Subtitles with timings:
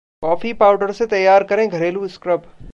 [0.23, 2.43] coffee powder से तैयार करें घरेलू स्क्रब...